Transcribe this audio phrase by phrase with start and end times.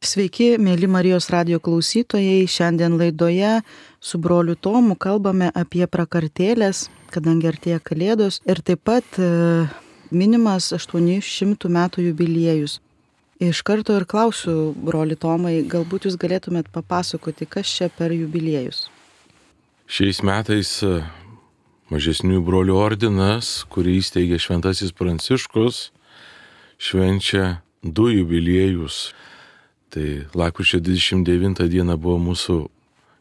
[0.00, 2.46] Sveiki, mėly Marijos radio klausytojai.
[2.48, 3.58] Šiandien laidoje
[4.00, 9.28] su broliu Tomu kalbame apie prakartėlės, kadangi artėja Kalėdos ir taip pat e,
[10.08, 12.78] minimas 800 metų jubiliejus.
[13.44, 18.86] Iš karto ir klausiu, broli Tomai, galbūt jūs galėtumėt papasakoti, kas čia per jubiliejus.
[19.84, 21.02] Šiais metais e,
[21.92, 25.90] mažesnių brolių ordinas, kurį įsteigė Šventasis Pranciškus,
[26.80, 29.10] švenčia du jubiliejus
[29.90, 30.06] Tai
[30.38, 32.60] lakryčio 29 diena buvo mūsų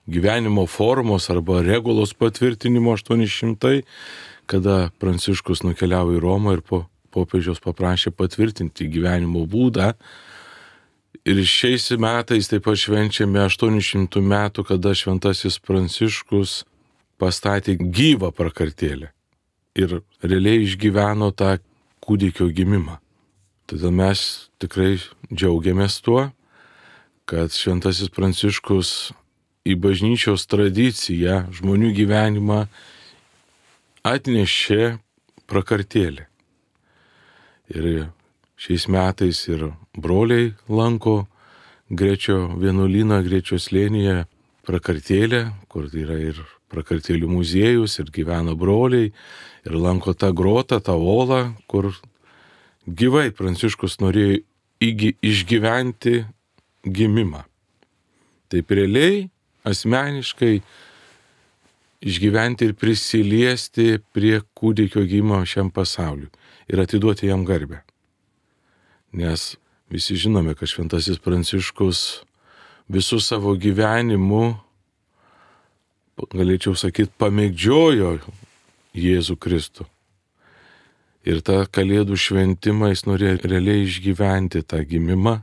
[0.09, 3.81] gyvenimo formos arba regulos patvirtinimo 800,
[4.49, 9.94] kada Pranciškus nukeliavo į Romą ir po popiežiaus paprašė patvirtinti gyvenimo būdą.
[11.25, 16.63] Ir šiais metais taip pat švenčiame 800 metų, kada šventasis Pranciškus
[17.20, 19.09] pastatė gyvą prakartėlę
[19.80, 21.58] ir realiai išgyveno tą
[22.05, 22.99] kūdikio gimimą.
[23.70, 24.97] Todėl mes tikrai
[25.33, 26.30] džiaugiamės tuo
[27.29, 29.11] kad Šventasis Pranciškus
[29.69, 32.63] į bažnyčios tradiciją, žmonių gyvenimą
[34.08, 34.97] atnešė
[35.49, 36.25] prakartėlį.
[37.69, 37.86] Ir
[38.58, 41.27] šiais metais ir broliai lanko
[41.89, 44.23] Grečio vienuolyną, Grečio slėnyje
[44.66, 49.14] prakartėlę, kur yra ir prakartėlių muziejus, ir gyvena broliai,
[49.66, 51.91] ir lanko tą grotą, tą olą, kur
[52.86, 54.41] gyvai Pranciškus norėjo
[54.81, 56.23] išgyventi
[56.85, 57.44] gimimą.
[58.49, 59.27] Taip realiai,
[59.67, 60.59] asmeniškai
[61.99, 66.30] išgyventi ir prisiliesti prie kūdikio gimimo šiam pasauliu
[66.69, 67.81] ir atiduoti jam garbę.
[69.11, 69.55] Nes
[69.89, 72.23] visi žinome, kad Šventasis Pranciškus
[72.89, 74.53] visų savo gyvenimu,
[76.30, 78.17] galėčiau sakyti, pamėgdžiojo
[78.99, 79.86] Jėzų Kristų.
[81.27, 85.39] Ir tą kalėdų šventimą jis norėjo realiai išgyventi tą gimimą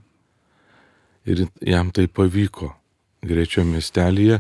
[1.27, 2.73] ir jam tai pavyko.
[3.27, 4.39] Grečio miestelėje,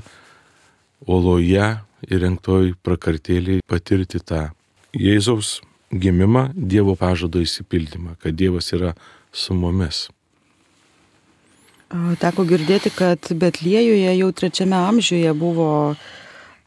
[1.10, 1.70] oloje
[2.06, 4.50] įrengtoj prakartėlėje patirti tą
[4.96, 5.60] Jėzaus
[5.90, 8.94] gimimą, Dievo pažado įsipildymą, kad Dievas yra
[9.32, 10.06] su mumis.
[12.20, 15.68] Teko girdėti, kad Betlėjuje jau trečiame amžiuje buvo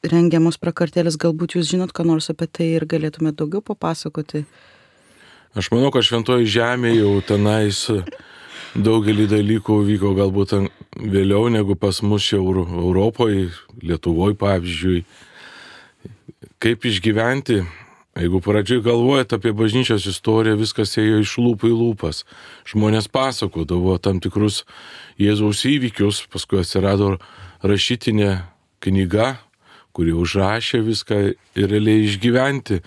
[0.04, 4.46] rengiamos prakartėlės, galbūt jūs žinot, ką nors apie tai ir galėtumėte daugiau papasakoti.
[5.60, 7.82] Aš manau, kad šventoji žemė jau tenais
[8.76, 10.56] daugelį dalykų vyko galbūt
[11.00, 13.50] vėliau negu pas mus čia Europoje,
[13.82, 15.04] Lietuvoje pavyzdžiui.
[16.60, 17.62] Kaip išgyventi,
[18.20, 22.24] jeigu pradžioj galvojat apie bažnyčios istoriją, viskas ėjo iš lūpų į lūpas.
[22.68, 24.66] Žmonės pasakodavo tam tikrus
[25.20, 27.16] Jėzaus įvykius, paskui atsirado
[27.64, 28.42] rašytinė
[28.84, 29.38] knyga,
[29.96, 32.84] kuri užrašė viską ir realiai išgyventi.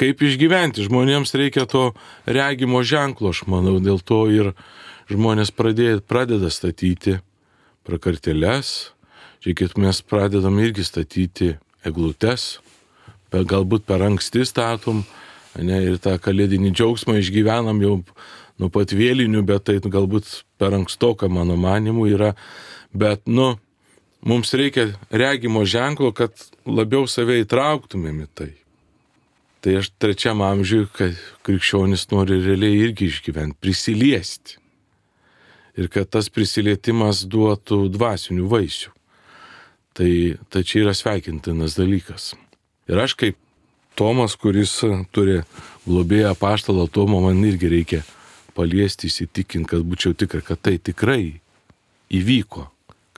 [0.00, 0.86] Kaip išgyventi?
[0.88, 1.90] Žmonėms reikia to
[2.24, 4.54] regimo ženklo, aš manau, dėl to ir
[5.10, 7.18] žmonės pradė, pradeda statyti
[7.86, 8.92] prakarteles,
[9.42, 11.54] žiūrėkit, mes pradedam irgi statyti
[11.86, 12.58] eglutes,
[13.32, 15.02] per, galbūt per anksti statom,
[15.58, 17.96] ne, ir tą kalėdinį džiaugsmą išgyvenam jau
[18.60, 20.28] nuo pat vėlinių, bet tai galbūt
[20.60, 22.34] per ankstoka mano manimu yra,
[22.92, 23.54] bet, nu,
[24.20, 26.36] mums reikia regimo ženklo, kad
[26.68, 28.50] labiau save įtrauktumėm į tai.
[29.60, 34.60] Tai aš trečiam amžiui, kad krikščionis nori realiai irgi išgyventi, prisiliesti
[35.78, 38.94] ir kad tas prisilietimas duotų dvasinių vaisių.
[39.96, 40.10] Tai,
[40.48, 42.32] tai čia yra sveikintinas dalykas.
[42.90, 43.38] Ir aš kaip
[43.98, 44.78] Tomas, kuris
[45.12, 45.40] turi
[45.84, 48.00] globėją paštalą Tomo, man irgi reikia
[48.56, 51.40] paliesti, įsitikinti, kad būčiau tikra, kad tai tikrai
[52.14, 52.64] įvyko,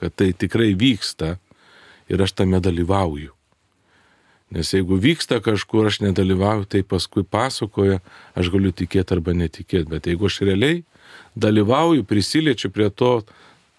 [0.01, 1.37] kad tai tikrai vyksta
[2.11, 3.31] ir aš tame dalyvauju.
[4.53, 8.01] Nes jeigu vyksta kažkur, aš nedalyvauju, tai paskui pasakoja,
[8.37, 9.89] aš galiu tikėti arba netikėti.
[9.89, 10.83] Bet jeigu aš realiai
[11.35, 13.21] dalyvauju, prisiliečiu prie to,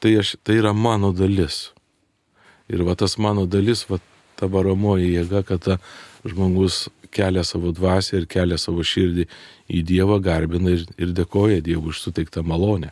[0.03, 1.71] tai, aš, tai yra mano dalis.
[2.69, 4.01] Ir va tas mano dalis, va
[4.39, 5.79] ta varomoji jėga, kad ta
[6.25, 9.29] žmogus kelia savo dvasę ir kelia savo širdį
[9.71, 12.91] į Dievą, garbina ir, ir dėkoja Dievui už suteiktą malonę.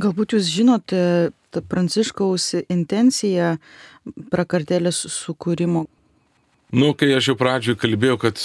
[0.00, 1.00] Galbūt jūs žinote
[1.50, 3.56] pranciškaus intenciją
[4.30, 5.86] prakartėlės sukūrimo.
[6.70, 8.38] Nu, kai aš jau pradžioje kalbėjau, kad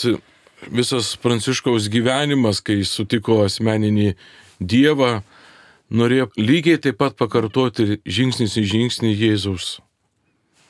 [0.73, 4.15] visas pranciškaus gyvenimas, kai sutiko asmeninį
[4.59, 5.21] Dievą,
[5.91, 9.75] norėjo lygiai taip pat pakartoti žingsnis į žingsnį Jėzaus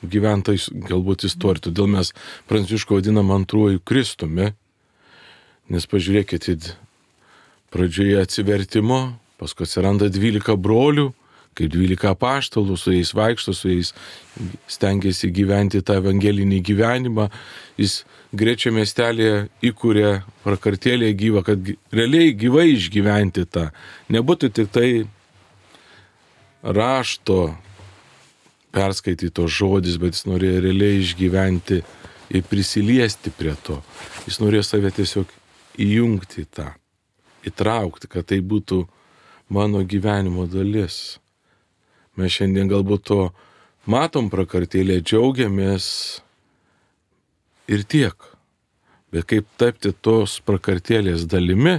[0.04, 1.68] gyventais galbūt istoriją.
[1.68, 2.12] Todėl mes
[2.50, 4.52] Pranciško vadinam antruoju Kristumi,
[5.72, 6.74] nes pažiūrėkite,
[7.74, 11.10] pradžioje atsivertimo, paskui atsiranda 12 brolių,
[11.56, 13.92] kaip 12 paštalų, su jais vaikšto, su jais
[14.70, 17.30] stengiasi gyventi tą evangelinį gyvenimą.
[17.80, 18.02] Jis
[18.36, 20.08] Grečio miestelėje įkūrė
[20.44, 23.68] prakartėlėje gyvą, kad realiai gyvai išgyventi tą.
[24.12, 24.88] Nebūtų tik tai
[26.66, 27.54] rašto
[28.76, 31.80] perskaitytos žodis, bet jis norėjo realiai išgyventi
[32.34, 33.78] ir prisiliesti prie to.
[34.26, 35.30] Jis norėjo save tiesiog
[35.86, 36.70] įjungti į tą,
[37.46, 38.82] įtraukti, kad tai būtų
[39.54, 41.18] mano gyvenimo dalis.
[42.16, 43.20] Mes šiandien galbūt to
[43.86, 45.88] matom prakartėlė, džiaugiamės
[47.68, 48.16] ir tiek.
[49.12, 51.78] Bet kaip tapti tos prakartėlės dalimi,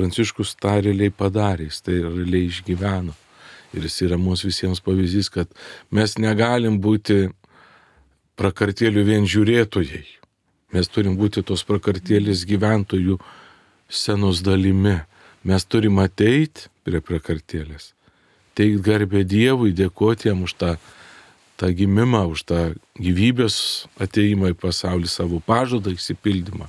[0.00, 3.12] Pranciškus tą realiai padarė, jis tai realiai išgyveno.
[3.76, 5.50] Ir jis yra mūsų visiems pavyzdys, kad
[5.94, 7.28] mes negalim būti
[8.40, 10.06] prakartėlių vien žiūrėtojai.
[10.72, 13.18] Mes turim būti tos prakartėlės gyventojų
[13.90, 14.96] senos dalimi.
[15.44, 17.92] Mes turim ateiti prie prakartėlės,
[18.60, 20.74] teikti garbę Dievui, dėkoti jam už tą,
[21.60, 22.60] tą gimimą, už tą
[23.00, 26.68] gyvybės ateimą į pasaulį, savo pažadą įsipildymą.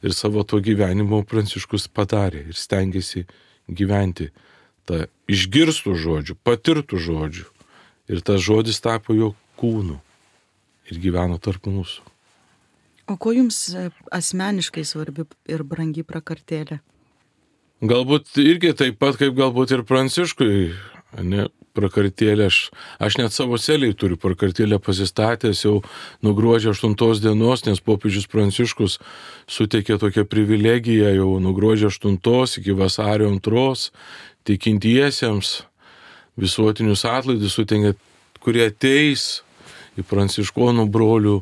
[0.00, 3.26] Ir savo to gyvenimo pranciškus padarė ir stengiasi
[3.68, 4.30] gyventi
[4.88, 7.48] tą išgirstų žodžių, patirtų žodžių.
[8.10, 10.00] Ir tas žodis tapo jo kūnu
[10.90, 12.02] ir gyveno tarp mūsų.
[13.10, 16.80] O ko jums e, asmeniškai svarbi ir brangi prakartėlė?
[17.80, 20.72] Galbūt irgi taip pat kaip galbūt ir Pranciškui,
[21.18, 22.58] ne, prakartėlę, aš,
[23.02, 25.76] aš net savo celiai turiu prakartėlę pasistatęs jau
[26.24, 28.98] nuo gruodžio 8 dienos, nes popiežius Pranciškus
[29.50, 32.18] suteikė tokią privilegiją jau nuo gruodžio 8
[32.60, 33.90] iki vasario 2
[34.48, 35.60] tikintiesiems
[36.40, 37.94] visuotinius atlaidus suteikė,
[38.40, 39.42] kurie ateis
[39.98, 41.40] į pranciškonų brolių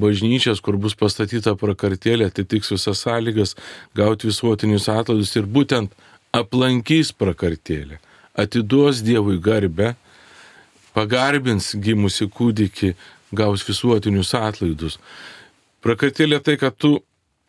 [0.00, 3.56] bažnyčias, kur bus pastatyta prakartėlė, atitiks visas sąlygas
[3.96, 5.94] gauti visuotinius atlaidus ir būtent
[6.36, 7.98] aplankys prakartėlę,
[8.34, 9.94] atiduos Dievui garbę,
[10.94, 12.94] pagarbins gimusi kūdikį,
[13.36, 14.98] gaus visuotinius atlaidus.
[15.84, 16.98] Prakartėlė tai, kad tu,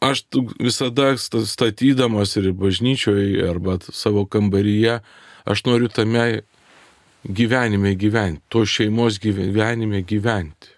[0.02, 5.00] aš tu visada statydamas ir bažnyčioje arba savo kambaryje,
[5.46, 6.44] aš noriu tame
[7.26, 10.76] gyvenime gyventi, to šeimos gyvenime gyventi,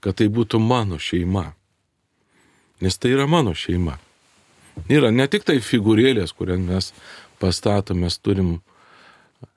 [0.00, 1.50] kad tai būtų mano šeima.
[2.80, 3.98] Nes tai yra mano šeima.
[4.88, 6.94] Yra ne tik tai figūrėlės, kurią mes
[7.42, 8.60] pastatom, mes turim,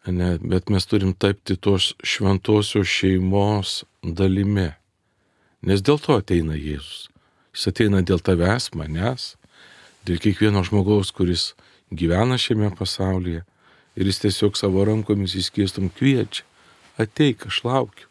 [0.08, 4.72] ne, bet mes turim tapti tos šventosios šeimos dalimi.
[5.64, 7.08] Nes dėl to ateina Jėzus.
[7.54, 9.34] Jis ateina dėl tavęs, manęs,
[10.08, 11.54] dėl kiekvieno žmogaus, kuris
[11.94, 13.44] gyvena šiame pasaulyje
[13.96, 16.44] ir jis tiesiog savo rankomis įskiestum kviečia,
[16.98, 18.10] ateik, aš laukiu.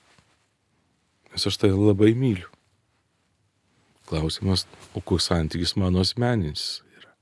[1.33, 2.49] Nes aš tai labai myliu.
[4.07, 7.13] Klausimas, o koks santykis mano asmeninis yra.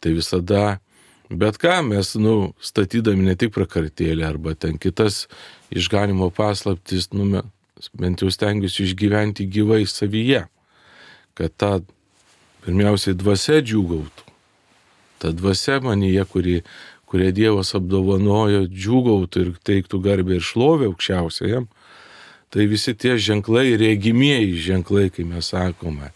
[0.00, 0.64] Tai visada,
[1.38, 5.26] bet ką mes, nu, statydami ne tik prakartėlę arba ten kitas
[5.72, 7.44] išganimo paslaptis, nu,
[7.98, 10.44] bent jau stengiuosi išgyventi gyvai savyje,
[11.38, 11.72] kad ta
[12.66, 14.28] pirmiausiai dvasia džiūgautų.
[15.22, 16.56] Ta dvasia manyje, kuri
[17.12, 21.66] kurie Dievas apdovanojo, džiugautų ir teiktų garbę ir šlovę aukščiausiajam,
[22.48, 26.08] tai visi tie ženklai, regimieji ženklai, kai mes sakome,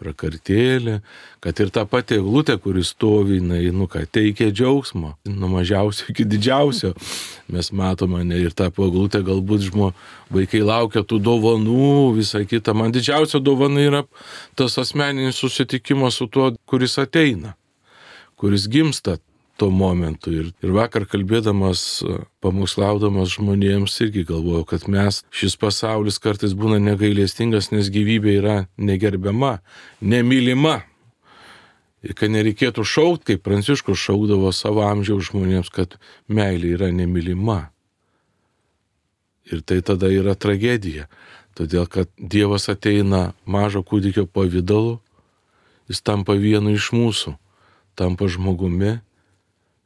[0.00, 0.98] prakartėlė,
[1.44, 6.26] kad ir ta pati eglutė, kuris stovi, jinai, nu ką, teikia džiaugsmo, nuo mažiausio iki
[6.28, 6.94] didžiausio.
[7.54, 9.92] Mes matome, ne, ir tą paglutę galbūt žmo,
[10.32, 12.76] vaikai laukia tų dovanų, visą kitą.
[12.78, 14.04] Man didžiausia dovana yra
[14.58, 17.56] tas asmeninis susitikimas su tuo, kuris ateina,
[18.40, 19.18] kuris gimsta
[19.60, 20.32] tuo momentu.
[20.32, 22.00] Ir, ir vakar kalbėdamas,
[22.40, 29.58] pamokslaudamas žmonėms irgi galvojau, kad mes, šis pasaulis kartais būna negailestingas, nes gyvybė yra negerbiama,
[30.00, 30.78] nemylima.
[32.00, 35.98] Ir kad nereikėtų šaukti, kaip Pranciškus šaukdavo savo amžiaus žmonėms, kad
[36.32, 37.66] meilė yra nemylima.
[39.52, 41.10] Ir tai tada yra tragedija.
[41.58, 44.96] Todėl, kad Dievas ateina mažo kūdikio pavydalu,
[45.92, 47.34] jis tampa vienu iš mūsų,
[47.98, 48.96] tampa žmogumi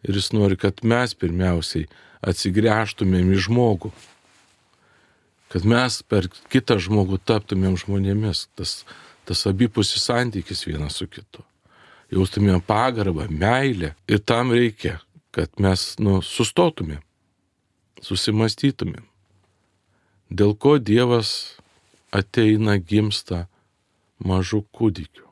[0.04, 1.88] ir jis nori, kad mes pirmiausiai
[2.24, 3.90] atsigręžtumėm į žmogų,
[5.52, 8.82] kad mes per kitą žmogų taptumėm žmonėmis, tas,
[9.28, 11.44] tas abipusis santykis vienas su kitu,
[12.12, 13.94] jaustumėm pagarbą, meilę.
[14.08, 14.98] Ir tam reikia,
[15.34, 17.02] kad mes nu, sustotumėm,
[18.04, 19.04] susimastytumėm,
[20.30, 21.56] dėl ko Dievas
[22.14, 23.44] ateina gimsta
[24.24, 25.22] mažų kūdikių.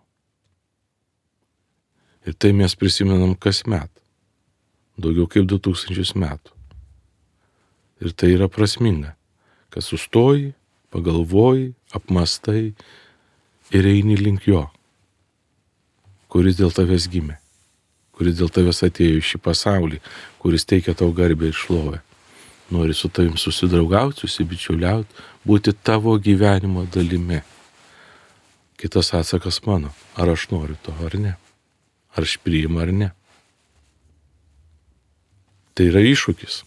[2.22, 4.01] Ir tai mes prisimenam kasmet
[5.00, 6.52] daugiau kaip 2000 metų.
[8.02, 9.14] Ir tai yra prasminga,
[9.70, 10.52] kad sustoji,
[10.92, 12.72] pagalvoji, apmastai
[13.72, 14.66] ir eini link jo,
[16.32, 17.38] kuris dėl tavęs gimė,
[18.16, 20.00] kuris dėl tavęs atėjo į šį pasaulį,
[20.42, 22.02] kuris teikia tau garbę ir šlovę.
[22.72, 27.42] Nori su tavim susidraugauti, susibičiuliauti, būti tavo gyvenimo dalimi.
[28.80, 31.36] Kitas atsakas mano, ar aš noriu to ar ne,
[32.16, 33.10] ar aš priimu ar ne.
[35.72, 36.62] Tai yra iššūkis.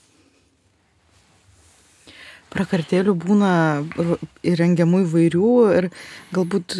[2.55, 3.51] Prakartėlių būna
[4.47, 5.89] įrengiamų įvairių ir
[6.35, 6.77] galbūt,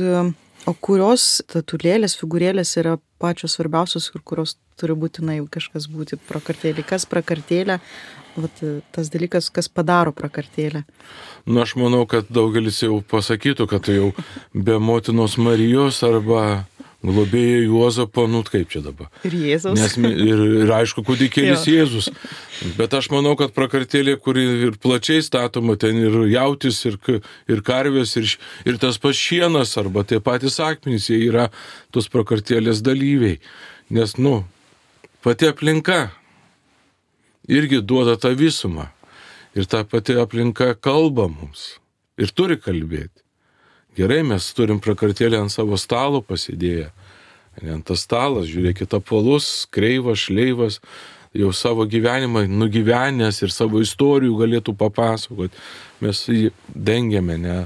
[0.66, 6.84] o kurios statulėlės, figūrėlės yra pačios svarbiausios ir kurios turi būtinai kažkas būti prakartėlė.
[6.88, 7.80] Kas prakartėlė,
[8.40, 8.64] vat,
[8.96, 10.86] tas dalykas, kas padaro prakartėlę.
[11.46, 14.14] Na, aš manau, kad daugelis jau pasakytų, kad tai jau
[14.54, 16.66] be motinos Marijos arba
[17.06, 19.10] globėjo Juozapo, nu kaip čia dabar.
[19.28, 19.78] Ir Jėzus.
[19.78, 22.10] Nes, ir, ir aišku, kūdikėlis Jėzus.
[22.80, 27.00] Bet aš manau, kad prakartėlė, kuri ir plačiai statoma, ten ir jautis, ir,
[27.52, 28.36] ir karvės, ir,
[28.68, 31.50] ir tas pats šienas, arba tie patys akmenys, jie yra
[31.96, 33.40] tos prakartėlės dalyviai.
[33.96, 34.40] Nes, nu,
[35.26, 36.08] pati aplinka
[37.48, 38.90] irgi duoda tą visumą.
[39.56, 41.76] Ir ta pati aplinka kalba mums.
[42.20, 43.25] Ir turi kalbėti.
[43.96, 46.90] Gerai, mes turim prakartėlę ant savo stalo pasidėję.
[47.64, 50.82] Ant tas stalas, žiūrėkit, apvalus, kreivas, šleivas,
[51.36, 55.56] jau savo gyvenimą nugyvenęs ir savo istorijų galėtų papasakoti.
[56.04, 57.58] Mes jį dengiame, ne?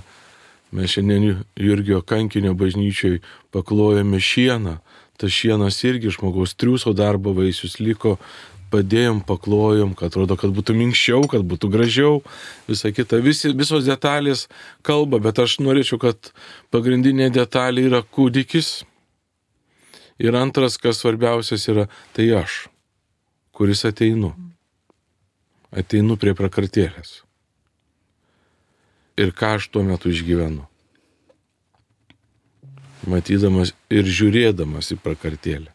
[0.70, 4.78] Mes šiandien Jurgio kankinio bažnyčiai paklojame šieną.
[5.20, 8.20] Tas šienas irgi žmogaus triuso darbo vaisius liko
[8.72, 12.20] padėjom, paklojom, kad atrodo, kad būtų minkščiau, kad būtų gražiau,
[12.70, 13.20] visa kita.
[13.26, 14.48] Visi, visos detalės
[14.86, 16.32] kalba, bet aš norėčiau, kad
[16.74, 18.84] pagrindinė detalė yra kūdikis.
[20.20, 22.66] Ir antras, kas svarbiausias yra, tai aš,
[23.56, 24.34] kuris ateinu.
[25.72, 27.22] Ateinu prie prakartėlės.
[29.20, 30.66] Ir ką aš tuo metu išgyvenu.
[33.10, 35.72] Matydamas ir žiūrėdamas į prakartėlę.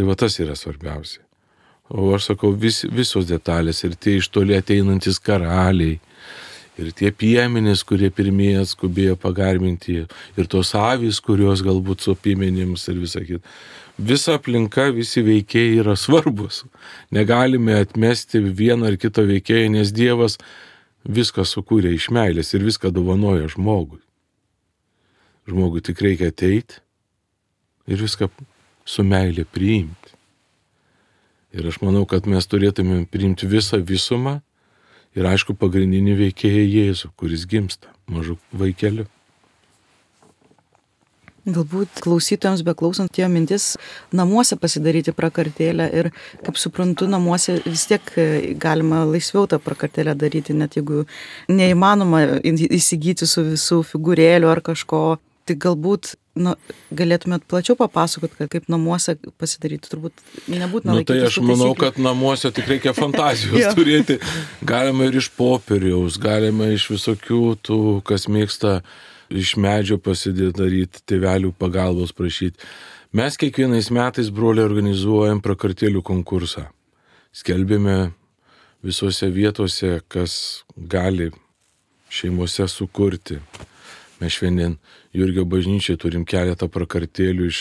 [0.00, 1.20] Tai va tas yra svarbiausia.
[1.92, 5.98] O aš sakau, vis, visos detalės ir tie iš toli ateinantis karaliai,
[6.80, 9.98] ir tie piemenys, kurie pirmieji atskubėjo pagarminti,
[10.40, 13.52] ir tos avys, kurios galbūt su piemenims ir visą kitą.
[14.00, 16.62] Visa aplinka, visi veikėjai yra svarbus.
[17.12, 20.38] Negalime atmesti vieną ar kitą veikėją, nes Dievas
[21.04, 24.00] viską sukūrė iš meilės ir viską dovanoja žmogui.
[25.44, 26.80] Žmogui tik reikia ateiti
[27.84, 28.32] ir viską
[28.90, 30.16] su meilė priimti.
[31.54, 34.38] Ir aš manau, kad mes turėtume priimti visą visumą
[35.18, 39.08] ir aišku pagrindinį veikėją Jėzų, kuris gimsta mažu vaikeliu.
[41.48, 43.72] Galbūt klausytojams beklausant jo mintis
[44.12, 46.10] namuose pasidaryti prakartėlę ir,
[46.44, 48.12] kaip suprantu, namuose vis tiek
[48.60, 51.06] galima laisviau tą prakartėlę daryti, net jeigu
[51.48, 55.02] neįmanoma įsigyti su visų figūrėlių ar kažko.
[55.48, 56.54] Tai galbūt nu,
[56.94, 60.92] galėtumėt plačiau papasakot, kad kaip namuose pasidaryti, turbūt nebūtina.
[60.92, 64.20] Na, nu, tai aš manau, kad namuose tik reikia fantazijos turėti.
[64.66, 68.80] Galima ir iš popieriaus, galima iš visokių tų, kas mėgsta
[69.30, 72.62] iš medžio pasidaryti, tėvelių pagalbos prašyti.
[73.14, 76.68] Mes kiekvienais metais broliai organizuojam prakartėlių konkursą.
[77.34, 78.12] Skelbėme
[78.86, 81.30] visose vietose, kas gali
[82.10, 83.40] šeimose sukurti.
[84.20, 84.76] Mes šiandien
[85.16, 87.60] Jurgio bažnyčiai turim keletą prakartėlių iš,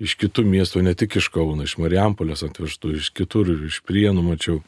[0.00, 4.62] iš kitų miestų, ne tik iš Kauno, iš Marijampolės atvežtų, iš kitur, iš Prienų mačiau,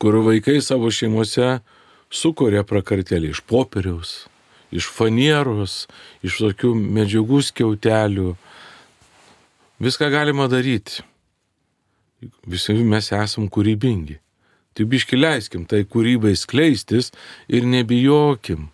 [0.00, 1.58] kur vaikai savo šeimose
[2.14, 4.24] sukuria prakartėlį iš popieriaus,
[4.74, 5.84] iš fanieros,
[6.24, 8.34] iš tokių medžiagų skiautelių.
[9.84, 11.04] Viską galima daryti.
[12.48, 14.18] Visi mes esam kūrybingi.
[14.74, 17.12] Tai biški leiskim tai kūrybai skleistis
[17.46, 18.70] ir nebijokim,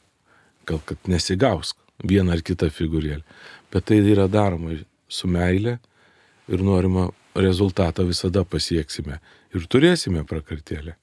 [0.71, 1.75] gal kad nesigaus
[2.07, 3.23] vieną ar kitą figūrėlę.
[3.71, 4.79] Bet tai yra daroma
[5.11, 5.79] su meile
[6.50, 9.21] ir norima rezultatą visada pasieksime
[9.55, 10.97] ir turėsime prakartėlę.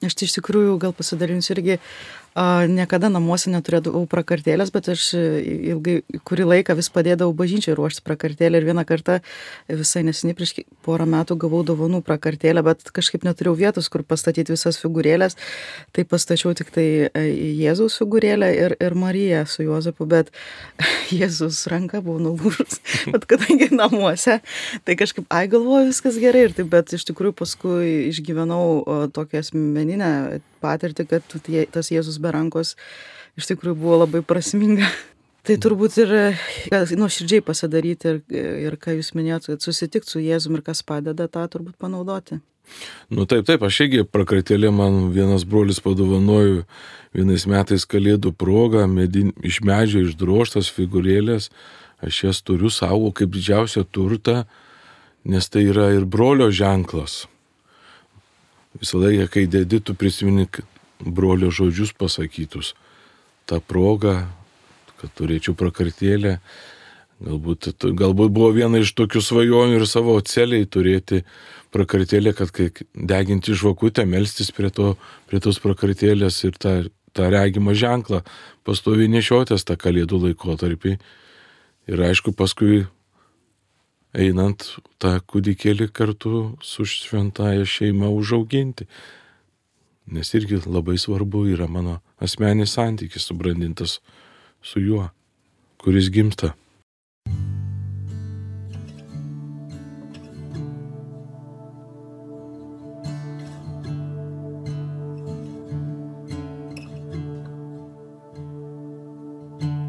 [0.00, 1.76] Aš tai iš tikrųjų gal pasidalinsiu irgi
[2.38, 5.96] A, niekada namuose neturėdavau prakartėlės, bet aš ilgai,
[6.26, 9.16] kurį laiką vis padėdavau bažnyčiai ruošti prakartėlę ir vieną kartą
[9.66, 10.52] visai nesiniai prieš
[10.86, 15.34] porą metų gavau dovanų prakartėlę, bet kažkaip neturėjau vietos, kur pastatyti visas figūrėlės,
[15.90, 17.24] tai pastačiau tik tai e,
[17.58, 20.30] Jėzaus figūrėlę ir, ir Mariją su Juozapu, bet
[21.18, 22.78] Jėzus ranka buvo nulūžus,
[23.14, 24.38] bet kadangi namuose,
[24.86, 30.14] tai kažkaip, ai galvoju, viskas gerai ir taip, bet iš tikrųjų paskui išgyvenau tokią asmeninę
[30.60, 31.38] patirtį, kad
[31.74, 32.76] tas Jėzus be rankos
[33.38, 34.90] iš tikrųjų buvo labai prasminga.
[35.46, 36.10] Tai turbūt ir
[37.00, 38.18] nuoširdžiai pasidaryti ir,
[38.68, 42.42] ir ką jūs minėjote, kad susitikti su Jėzumi ir kas padeda tą turbūt panaudoti.
[43.10, 46.66] Nu taip, taip, aš irgi prakratėlė man vienas brolis padovanojo
[47.16, 51.48] vienais metais kalėdų progą, medin, iš medžio išdroštas figūrėlės,
[52.04, 54.44] aš jas turiu savo kaip didžiausią turtą,
[55.24, 57.24] nes tai yra ir brolio ženklas.
[58.80, 60.48] Visą laiką, kai dedi, tu prisimeni
[61.00, 62.74] brolio žodžius pasakytus.
[63.48, 64.24] Ta proga,
[65.00, 66.38] kad turėčiau prakartėlę,
[67.20, 67.68] Galbūt,
[68.00, 71.20] galbūt buvo viena iš tokių svajonių ir savo celiai turėti
[71.74, 74.94] prakartėlę, kad kai deginti žvakutę, melstis prie, to,
[75.28, 76.72] prie tos prakartėlės ir tą,
[77.12, 78.22] tą regimą ženklą
[78.64, 80.94] pastoviai nešiotės tą kalėdų laikotarpį.
[81.92, 82.86] Ir aišku, paskui
[84.16, 84.64] einant
[84.98, 88.88] tą kūdikėlį kartu su šventaja šeima užauginti.
[90.10, 94.00] Nes irgi labai svarbu yra mano asmenis santykis subrandintas
[94.62, 95.10] su juo,
[95.78, 96.54] kuris gimsta.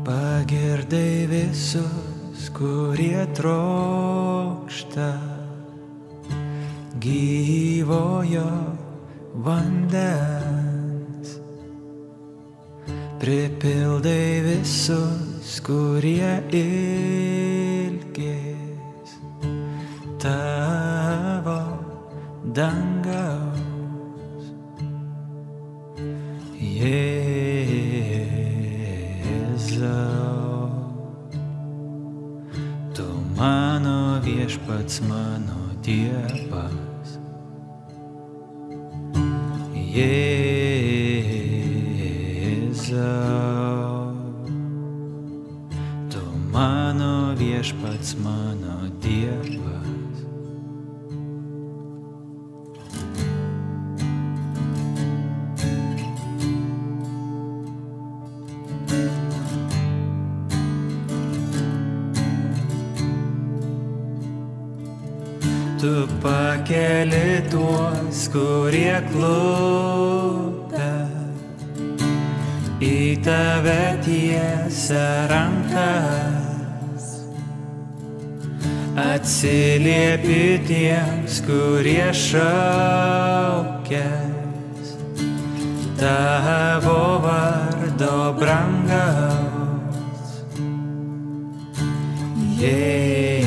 [0.06, 2.11] Pagirdai visus,
[2.50, 5.12] kurie trokšta
[7.00, 8.50] gyvojo
[9.33, 11.29] vandens.
[13.21, 18.31] Pripildai visus, kurie ilgės
[20.24, 21.60] tavo
[22.57, 23.00] dangaus.
[34.91, 36.81] Viešpats, mano Dievas.
[65.82, 70.90] Tu pakeli tuos, kurie klūpia,
[72.86, 77.08] į tave tiesia rankas.
[79.02, 83.82] Atsiliepi tiems, kurie šaukės
[85.98, 90.30] tavo vardo brangaus.
[92.62, 93.40] Jėzau,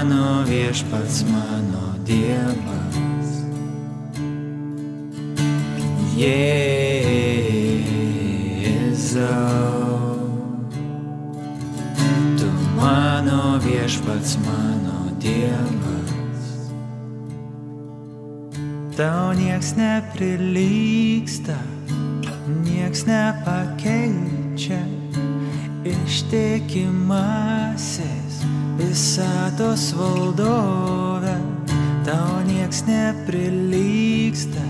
[0.00, 3.44] mano viešpats, mano Dievas.
[6.16, 6.80] Jėzau,
[12.40, 12.48] tu
[12.80, 16.72] mano viešpats, mano Dievas.
[18.96, 21.60] Tau nieks neprilyksta,
[22.64, 24.80] nieks nepakeičia,
[25.84, 28.29] ištikimasis
[28.90, 31.36] visatos valdove.
[32.02, 34.66] Tau nieks neprilyksta,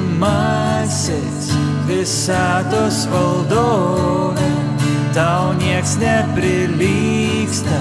[1.88, 4.31] visatos valdove.
[5.12, 7.80] Tau nieks neprilyksta,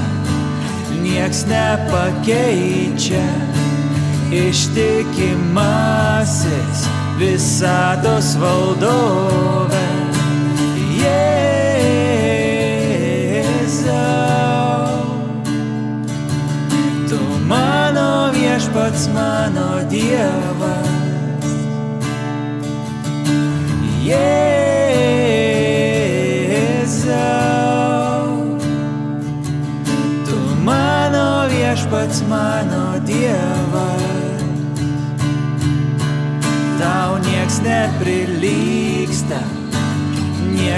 [0.98, 3.22] nieks nepakeičia,
[4.34, 5.30] ištikimasis
[7.22, 9.86] visatos valdove.
[10.98, 11.46] Jėzau,
[17.06, 20.90] tu mano viešpats, mano Dievas.
[24.02, 24.59] Jėzau,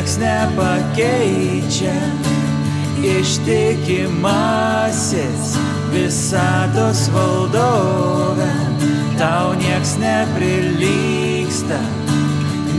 [0.02, 1.94] nieks nepakeičia,
[2.98, 4.18] ištikimasis
[5.94, 8.50] visatos valdove.
[9.14, 11.78] Tau nieks neprilyksta,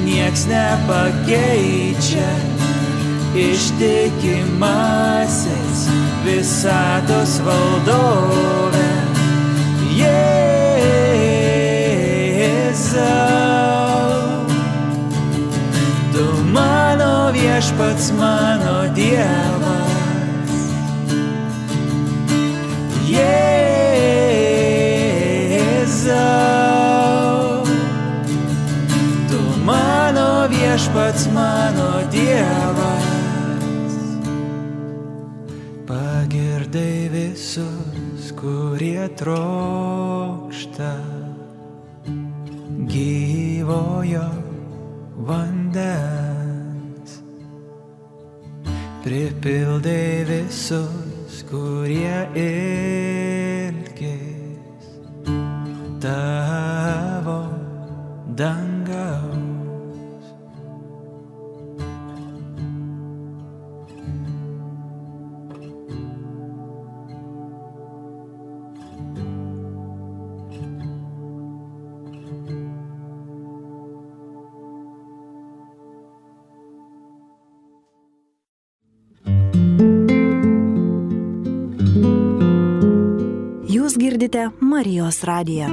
[0.03, 2.27] nieks nepakeičia,
[3.31, 4.51] ištikimasis
[6.27, 8.83] visatos valdove.
[9.95, 10.62] Jėzau,
[17.63, 19.91] viešpats, mano Dievas.
[23.07, 23.63] Jėzau,
[29.31, 33.07] tu mano viešpats, mano Dievas.
[35.87, 40.95] Pagirdai visus, kurie trokšta
[42.91, 44.27] gyvojo
[45.15, 46.12] vandens.
[49.03, 53.83] Pripildai visus, kurie ilgis
[55.99, 57.51] tavo
[58.31, 58.62] dangaus.
[84.83, 85.67] Marijos radiją.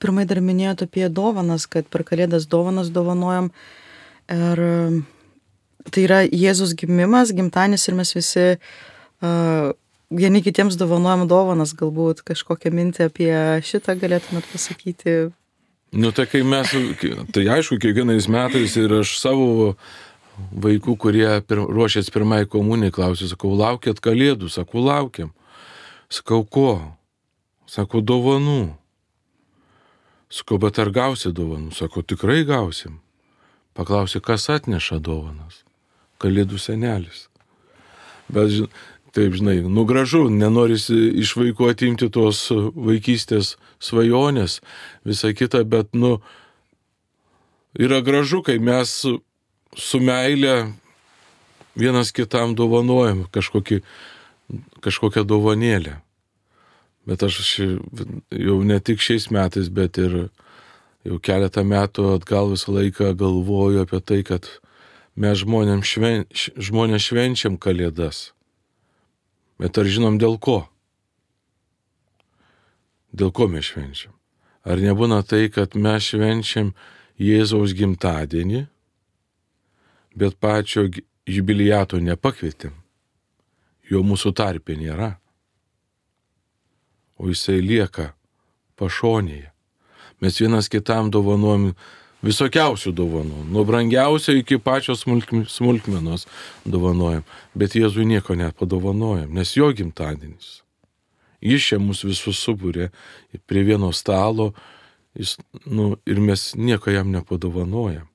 [0.00, 3.52] Pirmai dar minėjote apie dovanas, kad per kalėdas dovanas dovanojam.
[4.32, 4.96] Ir um,
[5.92, 9.76] tai yra Jėzus gimimas, gimtanis ir mes visi uh,
[10.10, 13.32] vieni kitiems dovanojam dovanas, galbūt kažkokią mintį apie
[13.66, 15.16] šitą galėtumėt pasakyti.
[15.90, 16.70] Nu tai kai mes,
[17.34, 19.74] tai aišku, kiekvienais metais ir aš savo
[20.50, 25.32] vaikų, kurie pir, ruošės pirmai komunijai, klausiu, sakau, laukėt kalėdų, sakau, laukiam.
[26.10, 26.70] Sakau, ko?
[27.70, 28.74] Sakau, dovanų.
[30.30, 31.74] Sakau, bet ar gausi dovanų?
[31.74, 33.00] Sakau, tikrai gausim.
[33.78, 35.62] Paklausė, kas atneša dovanas.
[36.22, 37.28] Kalėdų senelis.
[38.30, 38.70] Bet,
[39.16, 44.60] taip, žinai, nu gražu, nenorisi iš vaikų atimti tos vaikystės svajonės,
[45.06, 46.18] visa kita, bet, nu,
[47.78, 48.92] yra gražu, kai mes
[49.76, 50.72] su, meilė
[51.78, 53.80] vienas kitam dovanojam kažkokį,
[54.84, 56.00] kažkokią dovanėlę.
[57.08, 60.28] Bet aš jau ne tik šiais metais, bet ir
[61.06, 64.46] jau keletą metų atgal visą laiką galvoju apie tai, kad
[65.16, 68.30] mes žmonėm šven, žmonės švenčiam kalėdas.
[69.60, 70.64] Bet ar žinom dėl ko?
[73.12, 74.14] Dėl ko mes švenčiam?
[74.64, 76.74] Ar nebūna tai, kad mes švenčiam
[77.20, 78.66] Jėzaus gimtadienį,
[80.16, 80.86] bet pačio
[81.28, 82.72] jubiliato nepakvietėm?
[83.90, 85.14] Jo mūsų tarpė nėra
[87.20, 88.14] o jisai lieka
[88.80, 89.50] pašonėje.
[90.20, 91.74] Mes vienas kitam dovanojam
[92.26, 96.26] visokiausių dovanų, nuo brangiausio iki pačios smulkm- smulkmenos
[96.64, 100.60] dovanojam, bet Jėzui nieko nepadovanojam, nes jo gimtadienis.
[101.40, 102.90] Jis čia mus visus subūrė
[103.48, 104.50] prie vieno stalo
[105.14, 108.08] jis, nu, ir mes nieko jam nepadovanojam.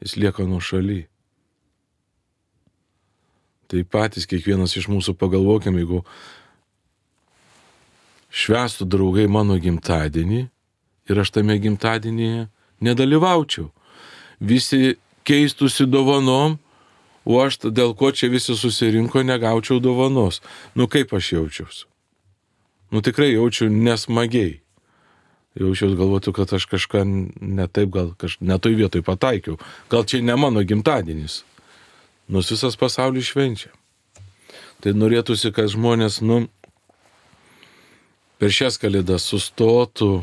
[0.00, 1.06] Jis lieka nuo šaly.
[3.66, 6.02] Tai patys kiekvienas iš mūsų pagalvokim, jeigu
[8.30, 10.42] švestų draugai mano gimtadienį
[11.08, 12.46] ir aš tame gimtadienyje
[12.80, 13.70] nedalyvaučiau.
[14.40, 16.58] Visi keistusi dovanom,
[17.26, 20.42] o aš dėl ko čia visi susirinko, negaučiau dovanos.
[20.74, 21.84] Nu kaip aš jaučiausi?
[22.94, 24.60] Nu tikrai jaučiu nesmagiai.
[25.56, 27.02] Jaučiausi galvotų, kad aš kažką
[27.40, 28.36] netaip, gal kaž...
[28.44, 29.56] netoj vietoj pataikiau.
[29.90, 31.42] Gal čia ne mano gimtadienis.
[32.28, 33.72] Nors visas pasaulis švenčia.
[34.84, 36.44] Tai norėtųsi, kad žmonės, nu,
[38.36, 40.20] per šias kalėdas sustotų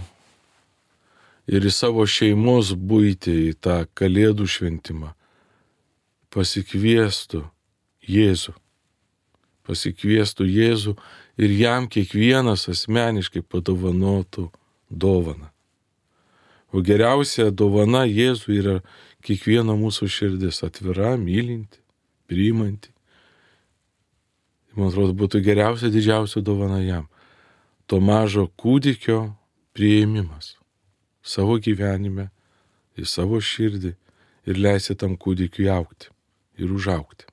[1.48, 5.14] ir į savo šeimos būti, į tą kalėdų šventimą,
[6.34, 7.44] pasikviestų
[8.04, 8.56] Jėzų.
[9.64, 10.96] Pasikviestų Jėzų
[11.40, 14.50] ir jam kiekvienas asmeniškai padovanotų
[14.90, 15.52] dovaną.
[16.74, 18.80] O geriausia dovana Jėzų yra
[19.24, 21.80] kiekvieno mūsų širdis atvira, mylinti,
[22.28, 22.92] priimanti.
[24.74, 27.08] Man atrodo, būtų geriausia, didžiausia dovana jam
[27.86, 29.36] to mažo kūdikio
[29.78, 30.56] prieimimas
[31.24, 32.30] savo gyvenime,
[33.00, 33.94] į savo širdį
[34.50, 36.12] ir leisti tam kūdikiui aukti
[36.62, 37.26] ir užaukti.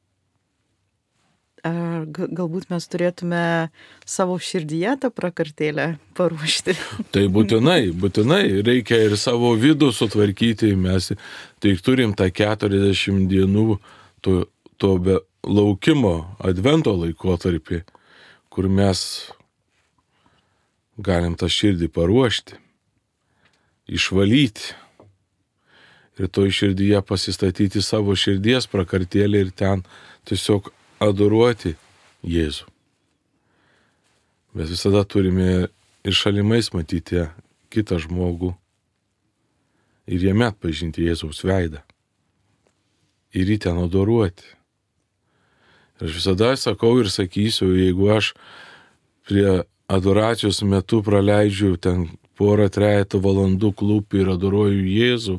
[1.66, 3.40] Ar ga- galbūt mes turėtume
[4.08, 6.72] savo širdyje tą prakartėlę paruošti.
[7.12, 10.72] Tai būtinai, būtinai reikia ir savo vidų sutvarkyti.
[10.80, 11.10] Mes
[11.60, 13.76] tai turim tą 40 dienų
[14.24, 14.46] to,
[14.80, 17.82] to be laukimo advento laikotarpį,
[18.48, 19.02] kur mes
[21.00, 22.56] galim tą širdį paruošti,
[23.90, 24.74] išvalyti.
[26.20, 29.84] Ir to širdyje pasistatyti savo širdies prakartėlį ir ten
[30.28, 30.68] tiesiog
[31.00, 31.74] adoruoti
[32.20, 32.66] Jėzų.
[34.52, 35.70] Mes visada turime
[36.04, 37.24] ir šalimais matyti
[37.72, 38.52] kitą žmogų
[40.10, 41.80] ir jame atpažinti Jėzaus veidą.
[43.32, 44.44] Ir jį ten adoruoti.
[46.00, 48.34] Ir aš visada sakau ir sakysiu, jeigu aš
[49.28, 52.08] prie adoracijos metu praleidžiu ten
[52.40, 55.36] porą trejetą valandų klūpį ir adoruoju Jėzų,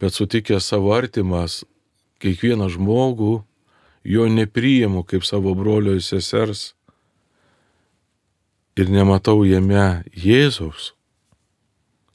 [0.00, 1.62] bet sutikęs savo artimas,
[2.20, 3.40] kiekvieną žmogų,
[4.04, 6.74] jo nepriimu kaip savo brolio ir sesers
[8.76, 10.92] ir nematau jame Jėzaus,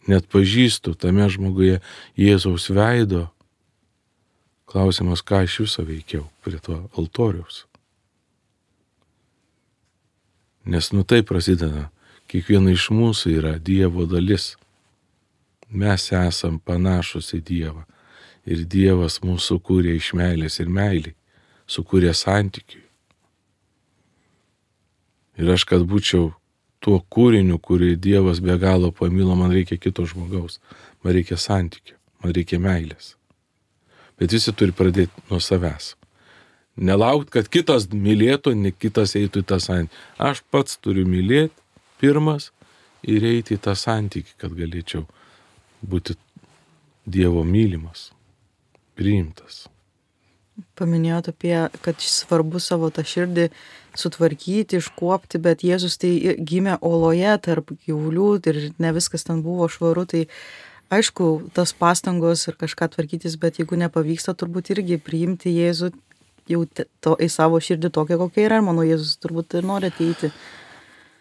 [0.09, 1.81] net pažįstu tame žmoguje
[2.17, 3.27] Jėzaus veido,
[4.69, 7.65] klausimas, ką aš viso veikiau prie to altoriaus.
[10.65, 11.91] Nes nu tai prasideda,
[12.31, 14.55] kiekviena iš mūsų yra Dievo dalis.
[15.69, 17.83] Mes esam panašus į Dievą.
[18.45, 21.15] Ir Dievas mūsų kūrė iš meilės ir meilį,
[21.65, 22.83] sukūrė santykiui.
[25.41, 26.29] Ir aš, kad būčiau
[26.79, 30.61] tuo kūriniu, kurį Dievas be galo pamilo, man reikia kito žmogaus,
[31.03, 33.15] man reikia santykių, man reikia meilės.
[34.21, 35.95] Bet visi turi pradėti nuo savęs.
[36.75, 39.99] Nelaukti, kad kitas mylėtų, ne kitas eitų į tą santykį.
[40.29, 41.55] Aš pats turiu mylėti
[42.01, 42.51] pirmas
[43.05, 45.05] ir eiti į tą santykį, kad galėčiau
[45.85, 46.17] būti
[47.05, 48.09] Dievo mylimas,
[48.97, 49.67] priimtas.
[50.79, 51.53] Paminėjot apie,
[51.85, 53.49] kad svarbu savo tą širdį
[53.99, 60.07] sutvarkyti, iškuopti, bet Jėzus tai gimė oloje tarp gyvulių ir ne viskas ten buvo švaru,
[60.09, 60.23] tai
[60.95, 65.91] aišku, tas pastangos ir kažką tvarkytis, bet jeigu nepavyksta, turbūt irgi priimti Jėzų
[66.49, 70.31] jau to, į savo širdį tokią, kokia yra, mano Jėzus turbūt ir nori ateiti.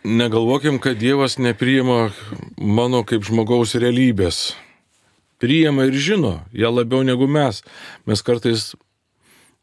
[0.05, 2.11] Negalvokim, kad Dievas nepriima
[2.57, 4.53] mano kaip žmogaus realybės.
[5.40, 7.62] Priima ir žino, ją labiau negu mes.
[8.05, 8.75] Mes kartais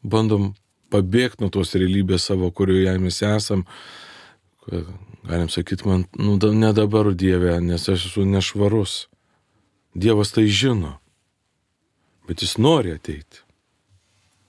[0.02, 0.50] bandom
[0.90, 3.62] pabėgti nuo tos realybės savo, kurioje mes esam.
[5.22, 9.06] Galim sakyti, man, nu, ne dabar Dieve, nes aš esu nešvarus.
[9.94, 10.96] Dievas tai žino,
[12.26, 13.44] bet jis nori ateiti.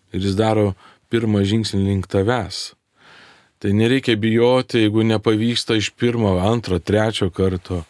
[0.09, 0.71] Ir jis daro
[1.13, 2.71] pirmą žingsnį link tavęs.
[3.63, 7.85] Tai nereikia bijoti, jeigu nepavyksta iš pirmo, antro, trečio karto.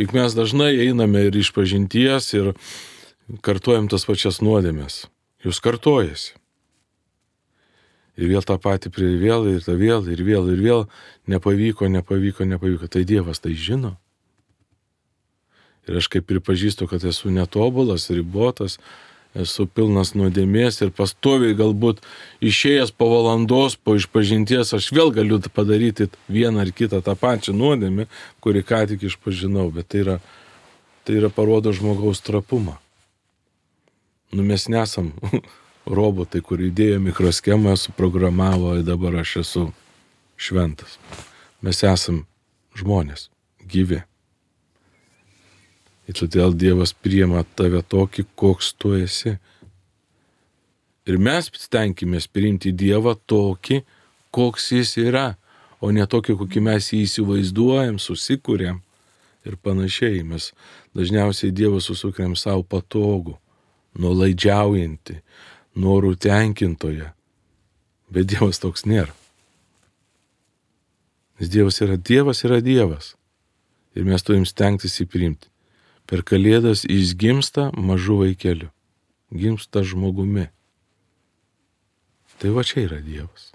[0.00, 2.54] Juk mes dažnai einame ir iš pažinties ir
[3.44, 5.02] kartuojam tas pačias nuodėmės.
[5.44, 6.32] Jūs kartojasi.
[8.16, 10.86] Ir vėl tą patį prie vėl ir tą vėl ir vėl ir vėl
[11.28, 12.88] nepavyko, nepavyko, nepavyko.
[12.88, 13.98] Tai Dievas tai žino.
[15.84, 18.80] Ir aš kaip pripažįstu, kad esu netobulas, ribotas,
[19.42, 22.02] esu pilnas nuodėmės ir pastoviai galbūt
[22.44, 28.08] išėjęs po valandos, po išpažinties, aš vėl galiu padaryti vieną ar kitą tą pačią nuodėmę,
[28.44, 30.18] kurį ką tik išpažinau, bet tai yra,
[31.04, 32.78] tai yra parodo žmogaus trapumą.
[34.32, 35.12] Nu mes nesam
[35.98, 39.64] robotai, kur įdėjo mikroschemą, suprogramavo ir dabar aš esu
[40.36, 40.98] šventas.
[41.64, 42.26] Mes esam
[42.78, 43.28] žmonės,
[43.64, 44.04] gyvi.
[46.08, 49.34] Ir todėl Dievas priema tave tokį, koks tu esi.
[51.08, 53.82] Ir mes stenkimės priimti Dievą tokį,
[54.32, 55.26] koks jis yra,
[55.80, 58.80] o ne tokį, kokį mes jį įsivaizduojam, susikūrėm
[59.48, 60.24] ir panašiai.
[60.24, 60.50] Mes
[60.96, 63.36] dažniausiai Dievą susukėm savo patogų,
[64.00, 65.20] nuolaidžiaujantį,
[65.76, 67.12] norų tenkintoje.
[68.08, 69.12] Bet Dievas toks nėra.
[71.38, 73.12] Nes Dievas yra Dievas, yra Dievas.
[73.94, 75.52] Ir mes turim stengtis jį priimti.
[76.08, 78.70] Per kalėdas jis gimsta mažu vaikeliu,
[79.28, 80.46] gimsta žmogumi.
[82.40, 83.50] Tai va čia yra Dievas.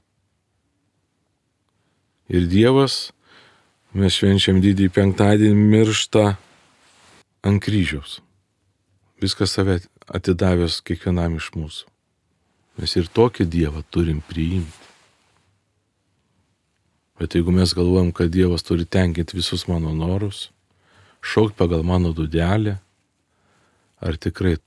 [2.30, 3.14] Ir Dievas,
[3.98, 6.26] mes švenčiam didįjį penktadienį, miršta
[7.48, 8.20] ant kryžiaus.
[9.24, 9.80] Viskas save
[10.14, 11.90] atidavęs kiekvienam iš mūsų.
[12.78, 14.90] Mes ir tokį Dievą turim priimti.
[17.22, 20.50] Bet jeigu mes galvojam, kad Dievas turi tenkinti visus mano norus,
[21.24, 22.78] šaukti pagal mano dudelę,
[24.04, 24.58] ar tikrai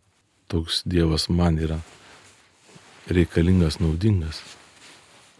[0.49, 1.81] toks Dievas man yra
[3.13, 4.41] reikalingas, naudingas.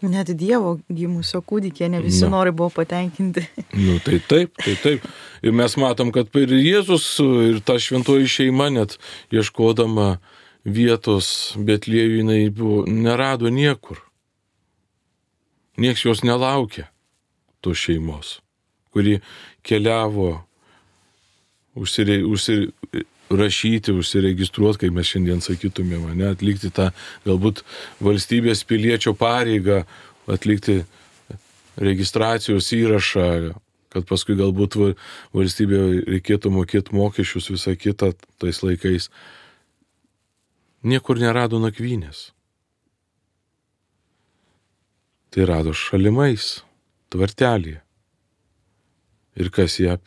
[0.05, 2.35] Net Dievo gimusio kūdikė ne visi Na.
[2.35, 3.47] nori buvo patenkinti.
[3.87, 5.05] Nu, tai taip, tai taip.
[5.41, 7.07] Ir mes matom, kad ir Jėzus,
[7.49, 8.97] ir ta šventoji šeima net
[9.33, 10.19] ieškodama
[10.65, 14.03] vietos Betliejų jinai buvo, nerado niekur.
[15.81, 16.87] Niekas jos nelaukė,
[17.61, 18.37] tos šeimos,
[18.93, 19.19] kuri
[19.65, 20.46] keliavo
[21.77, 26.89] užsire, užsirašyti, užsiregistruoti, kaip mes šiandien sakytumėm, ne, atlikti tą
[27.27, 27.63] galbūt
[28.03, 29.83] valstybės piliečio pareigą,
[30.31, 30.81] atlikti
[31.77, 33.27] registracijos įrašą,
[33.93, 34.77] kad paskui galbūt
[35.35, 35.81] valstybė
[36.17, 39.11] reikėtų mokėti mokesčius visą kitą tais laikais.
[40.87, 42.31] Niekur nerado nakvynės.
[45.33, 46.61] Tai rado šalimais,
[47.13, 47.81] tvartelėje.
[49.37, 49.97] Ir kas ją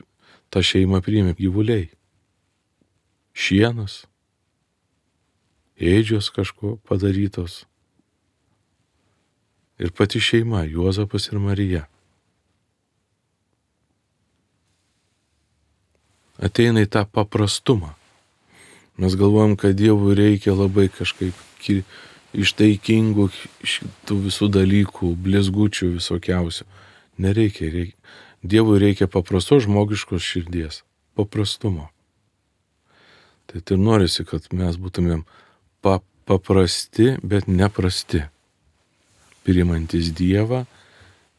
[0.51, 1.89] tą šeimą priėmė gyvuliai.
[3.35, 4.05] Šienas,
[5.79, 7.65] ėdžios kažko padarytos.
[9.81, 11.87] Ir pati šeima, Juozapas ir Marija.
[16.41, 17.93] ateina į tą paprastumą.
[19.01, 21.85] Mes galvojam, kad Dievui reikia labai kažkaip ki-
[22.37, 23.29] ištaikingų
[23.65, 26.65] šitų visų dalykų, blizgučių visokiausių.
[27.21, 27.97] Nereikia, reikia.
[28.43, 30.83] Dievui reikia paprastos žmogiškos širdies,
[31.19, 31.91] paprastumo.
[33.51, 35.25] Tai ir norisi, kad mes būtumėm
[35.85, 38.23] pa paprasti, bet neprasti.
[39.45, 40.65] Priimantis Dievą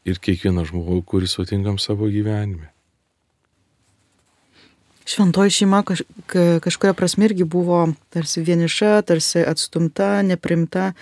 [0.04, 2.68] ir kiekvieną žmogų, kurį sutinkam savo gyvenime.
[5.02, 7.80] Šventoji šeima kaž, ka- kažkuria prasme irgi buvo
[8.14, 10.92] tarsi vieniša, tarsi atstumta, neprimta.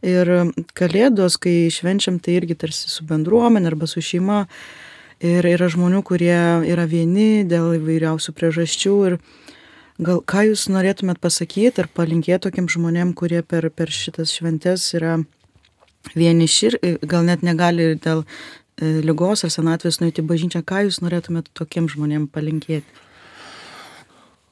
[0.00, 4.46] Ir kalėdos, kai švenčiam, tai irgi tarsi su bendruomenė arba su šeima.
[5.20, 8.94] Ir yra žmonių, kurie yra vieni dėl įvairiausių priežasčių.
[9.10, 9.18] Ir
[10.00, 15.18] gal ką jūs norėtumėt pasakyti ar palinkėti tokiem žmonėm, kurie per, per šitas šventes yra
[16.16, 21.02] vieniši ir gal net negali dėl e, lygos ar senatvės nueiti į bažnyčią, ką jūs
[21.04, 22.88] norėtumėt tokiem žmonėm palinkėti?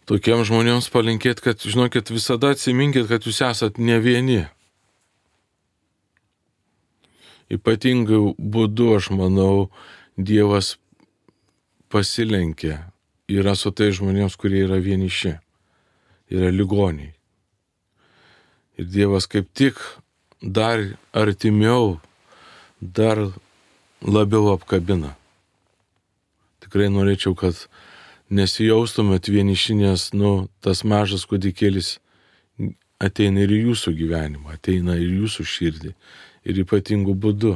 [0.09, 4.39] Tokiems žmonėms palinkėti, kad, žinokit, visada atsiminkit, kad jūs esat ne vieni.
[7.53, 9.69] Ypatingų būdų, aš manau,
[10.19, 10.79] Dievas
[11.89, 12.91] pasilenkia.
[13.31, 15.37] Yra su tai žmonėms, kurie yra vieniši.
[16.35, 17.13] Yra ligoniai.
[18.79, 19.79] Ir Dievas kaip tik
[20.43, 20.83] dar
[21.15, 22.01] artimiau,
[22.81, 23.21] dar
[24.03, 25.15] labiau apkabina.
[26.67, 27.69] Tikrai norėčiau, kad
[28.31, 31.97] nesijaustumėt vieniši, nes, nu, tas mažas kūdikėlis
[32.99, 35.95] ateina ir į jūsų gyvenimą, ateina ir į jūsų širdį.
[36.49, 37.55] Ir ypatingų būdų,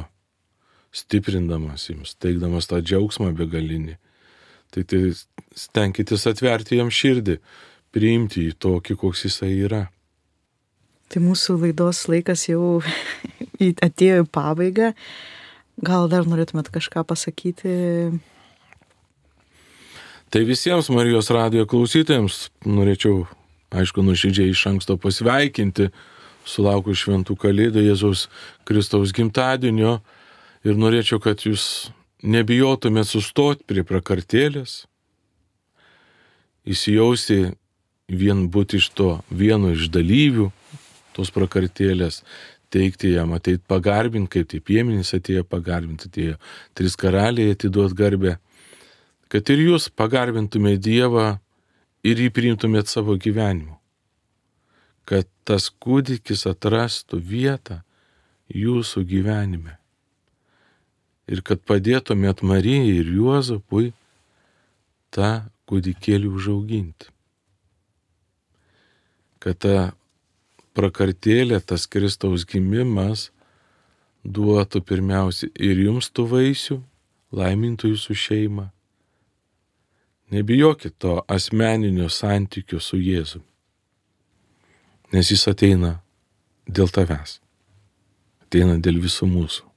[0.93, 3.97] stiprindamas jums, teikdamas tą džiaugsmą begalinį.
[4.73, 5.01] Tai, tai
[5.57, 7.37] stenkitės atverti jam širdį,
[7.93, 9.87] priimti jį tokį, koks jisai yra.
[11.13, 12.79] Tai mūsų laidos laikas jau
[13.87, 14.93] atėjo į pabaigą.
[15.83, 17.73] Gal dar norėtumėt kažką pasakyti?
[20.33, 23.27] Tai visiems Marijos radijo klausytojams norėčiau,
[23.73, 25.91] aišku, nuoširdžiai iš anksto pasveikinti,
[26.49, 28.27] sulaukus šventų kalėdų Jėzaus
[28.65, 29.99] Kristaus gimtadienio
[30.63, 31.91] ir norėčiau, kad jūs
[32.23, 34.83] nebijotumėt sustoti prie prakartėlės,
[36.63, 37.53] įsijausti
[38.07, 40.49] vien būti iš to vieno iš dalyvių
[41.13, 42.23] tos prakartėlės,
[42.73, 46.39] teikti jam ateit pagarbinti, kaip tai piemenys atėjo pagarbinti, atėjo
[46.73, 48.37] trys karaliai atiduot garbę,
[49.29, 51.27] kad ir jūs pagarbintumėte Dievą
[52.03, 53.77] ir jį priimtumėte savo gyvenimu.
[55.05, 57.81] Kad tas kūdikis atrastų vietą
[58.49, 59.77] jūsų gyvenime.
[61.31, 63.93] Ir kad padėtumėt Marijai ir Juozapui
[65.13, 67.09] tą kūdikėlį užauginti.
[69.43, 69.77] Kad ta
[70.75, 73.29] prakartėlė, tas Kristaus gimimas
[74.23, 76.79] duotų pirmiausia ir jums tų vaisių,
[77.35, 78.69] laimintų jūsų šeimą.
[80.33, 83.45] Nebijokit to asmeninio santykio su Jėzumi,
[85.13, 85.99] nes jis ateina
[86.65, 87.37] dėl tavęs,
[88.47, 89.72] ateina dėl visų mūsų.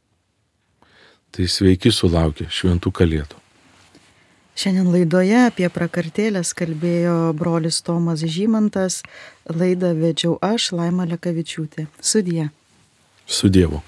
[1.37, 3.42] Tai sveiki sulaukia šventų kalėdų.
[4.57, 9.03] Šiandien laidoje apie prakartėlės kalbėjo brolis Tomas Žymantas,
[9.53, 11.90] laidą vedžiau aš, Laima Lekavičiūtė.
[12.01, 12.49] Sudie.
[13.29, 13.83] Su Dievu.